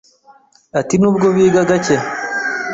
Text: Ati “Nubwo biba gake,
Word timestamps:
Ati 0.79 0.95
“Nubwo 0.97 1.25
biba 1.35 1.61
gake, 1.69 1.95